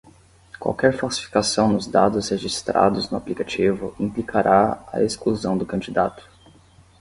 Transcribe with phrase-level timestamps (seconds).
[0.59, 6.27] Qualquer falsificação nos dados registrados no aplicativo implicará a exclusão do candidato.